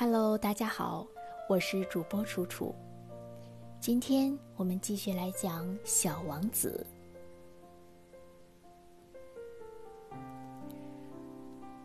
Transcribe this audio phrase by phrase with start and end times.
[0.00, 1.04] Hello，大家好，
[1.48, 2.72] 我是主播楚楚。
[3.80, 6.86] 今天我们继续来讲《小王子》。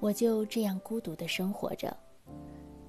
[0.00, 1.96] 我就这样孤独的生活着，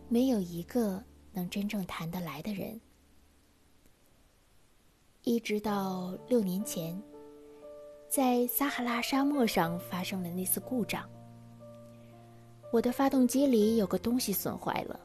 [0.09, 0.99] 没有一个
[1.31, 2.81] 能真正谈得来的人。
[5.21, 6.99] 一直到六年前，
[8.09, 11.07] 在撒哈拉沙漠上发生了那次故障，
[12.71, 14.99] 我的发动机里有个东西损坏了。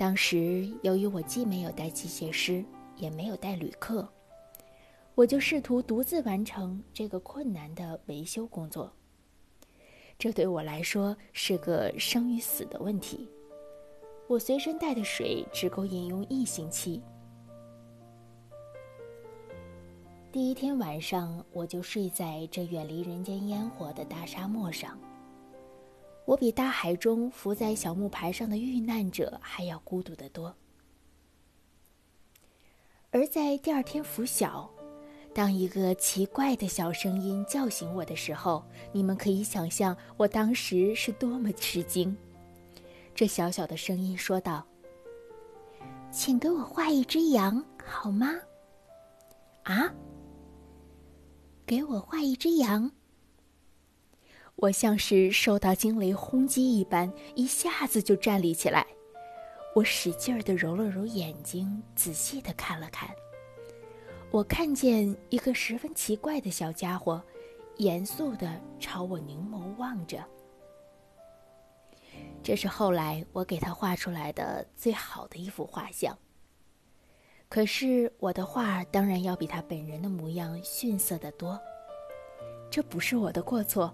[0.00, 2.64] 当时由于我既没有带机械师，
[2.96, 4.08] 也没有带旅客，
[5.14, 8.90] 我就试图独自完成这个困难的维修工作。
[10.18, 13.28] 这对我来说是个生与死的问题。
[14.26, 17.02] 我随身带的水只够饮用一星期。
[20.32, 24.98] 第一天晚上，我就睡在这远离人间烟火的大沙漠上。
[26.30, 30.54] 我比大海中浮在小木牌上的遇难者还要孤独得多。
[33.10, 34.70] 而在第二天拂晓。
[35.32, 42.16] 当一个奇怪的小声音叫醒我的时候，你们可以想象我当时是多么吃惊。
[43.12, 44.64] 这小小的声音说道
[46.12, 48.34] ：“请给我画一只羊，好吗？”
[49.64, 49.92] 啊！
[51.66, 52.90] 给我画一只羊。
[54.60, 58.86] 我像是受到惊雷轰击一般，一下子就站立起来。
[59.74, 63.08] 我使劲儿的揉了揉眼睛，仔细的看了看。
[64.30, 67.22] 我看见一个十分奇怪的小家伙，
[67.78, 70.22] 严肃地朝我凝眸望着。
[72.42, 76.16] 这是后来我给他画出来的最好的一幅画像。
[77.48, 81.58] 可是我的画当然要比他本人的模样逊色得多。
[82.70, 83.92] 这不是我的过错。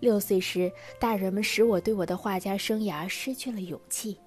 [0.00, 4.18] 六岁时，大人们使我对我的画家生涯失去了勇气。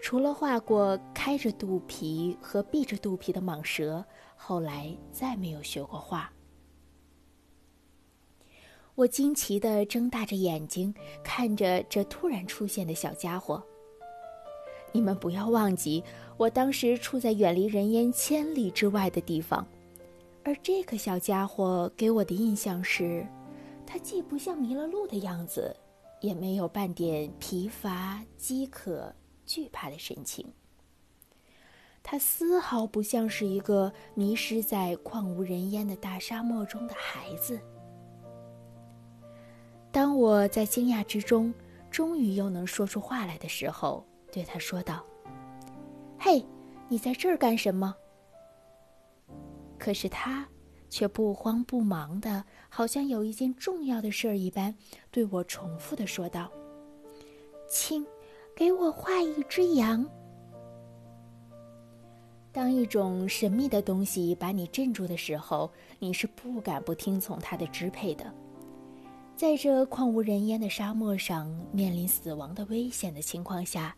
[0.00, 4.04] 除了画过开着肚皮和闭着肚皮的蟒蛇，
[4.36, 6.32] 后来再没有学过画。
[8.94, 10.92] 我惊奇地睁大着眼睛
[11.22, 13.62] 看着这突然出现的小家伙。
[14.90, 16.02] 你们不要忘记，
[16.36, 19.66] 我当时处在远离人烟千里之外的地方，
[20.44, 23.26] 而这个小家伙给我的印象是，
[23.90, 25.74] 他既不像迷了路的样子，
[26.20, 29.10] 也没有半点疲乏饥渴。
[29.46, 30.46] 惧怕的神情。
[32.02, 37.58] 他丝毫不像是一个迷失在旷无人烟的大沙漠中的孩子。
[39.90, 41.52] 当我在惊讶之中，
[41.90, 45.02] 终于又能说出话来的时候，对他说道
[46.20, 46.44] ：“嘿，
[46.88, 47.96] 你在这儿干什么？”
[49.80, 50.46] 可是他
[50.88, 54.74] 却不慌不忙的，好像有一件重要的事儿一般，
[55.10, 56.50] 对我重复的说道
[57.68, 58.06] ：“亲。”
[58.58, 60.04] 给我画一只羊。
[62.50, 68.34] 当一种神秘的东西把你镇住的时候，你是不敢不听从它的支配的。
[69.36, 73.94] 在这旷无人烟的沙漠上，面临死亡的危险的情况下，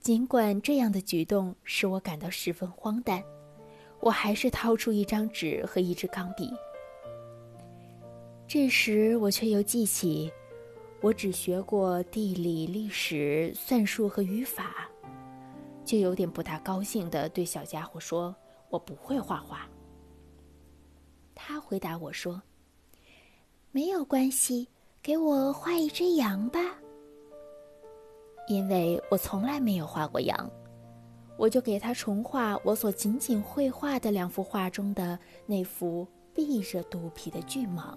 [0.00, 3.22] 尽管这样的举动使我感到十分荒诞，
[4.00, 6.50] 我还是掏出一张纸和一支钢笔。
[8.46, 10.32] 这时，我却又记起。
[11.00, 14.88] 我只学过地理、历史、算术和语法，
[15.84, 18.34] 就有点不大高兴的对小家伙说
[18.68, 19.68] ：“我不会画画。”
[21.36, 22.42] 他回答我说
[23.70, 24.68] ：“没有关系，
[25.00, 26.58] 给我画一只羊吧。”
[28.48, 30.50] 因为我从来没有画过羊，
[31.38, 37.94] 我就给他重画我所仅仅绘画的两幅画中的那幅闭着肚皮的巨蟒。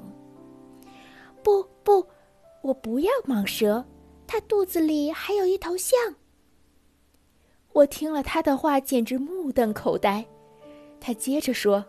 [1.43, 2.07] 不不。
[2.61, 3.83] 我不要蟒蛇，
[4.27, 5.97] 它肚子里还有一头象。
[7.73, 10.23] 我听了他的话，简直目瞪口呆。
[10.99, 11.83] 他接着说：“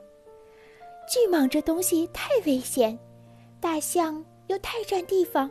[1.06, 2.98] 巨蟒这东西太危险，
[3.60, 5.50] 大象又太占地方。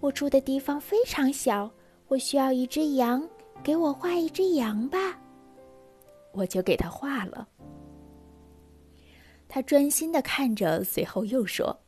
[0.00, 1.70] 我住的地方非常小，
[2.08, 3.26] 我需要一只羊，
[3.64, 5.18] 给我画一只羊吧。”
[6.32, 7.48] 我就给他画了。
[9.48, 11.78] 他专心的看着，随后又说：“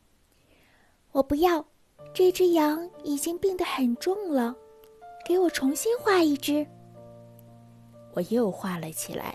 [1.12, 1.64] 我不要。”
[2.12, 4.55] 这只羊已经病得很重了，
[5.26, 6.64] 给我重新画一只。
[8.12, 9.35] 我又画了起来。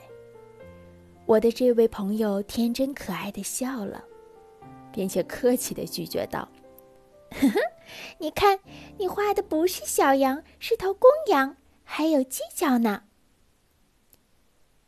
[1.26, 4.02] 我的这位朋友天真可爱的笑了，
[4.94, 6.48] 并且客气的拒绝道
[7.36, 7.60] ：“呵呵，
[8.18, 8.58] 你看，
[8.98, 13.04] 你画的不是小羊，是头公羊，还有犄角呢。”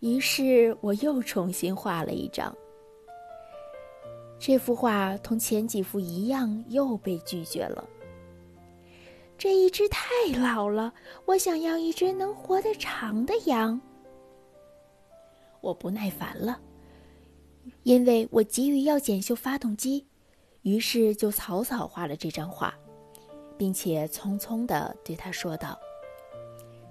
[0.01, 2.55] 于是我又重新画了一张。
[4.39, 7.87] 这幅画同前几幅一样，又被拒绝了。
[9.37, 10.91] 这一只太老了，
[11.25, 13.79] 我想要一只能活得长的羊。
[15.61, 16.59] 我不耐烦了，
[17.83, 20.07] 因为我急于要检修发动机，
[20.63, 22.73] 于是就草草画了这张画，
[23.55, 25.77] 并且匆匆地对他说道：“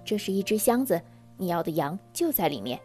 [0.05, 1.01] 这是一只箱子，
[1.35, 2.79] 你要的羊就在里面。”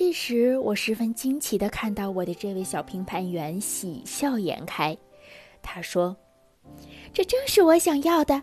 [0.00, 4.96] 这时，我十分惊奇地看到我的这位小评判员喜笑颜开。
[5.60, 6.16] 他说
[7.12, 8.42] ：“这正是我想要的。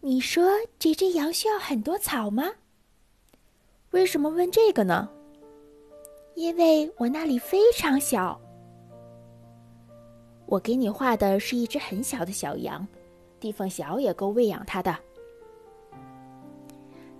[0.00, 0.44] 你说
[0.78, 2.44] 这只羊需要很多草吗？
[3.90, 5.10] 为什么问这个呢？
[6.36, 8.40] 因为我那里非常小。
[10.46, 12.86] 我给你画的是一只很小的小羊，
[13.40, 14.96] 地方小也够喂养它的。”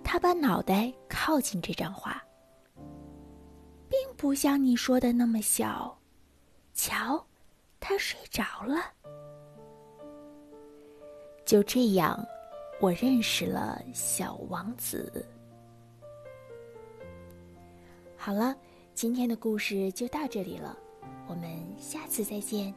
[0.05, 2.23] 他把脑袋靠近这张画。
[4.23, 5.99] 不像你说的那么小，
[6.73, 7.21] 瞧，
[7.77, 8.77] 他睡着了。
[11.43, 12.25] 就这样，
[12.79, 15.27] 我认识了小王子。
[18.15, 18.55] 好了，
[18.93, 20.77] 今天的故事就到这里了，
[21.27, 22.73] 我们下次再见。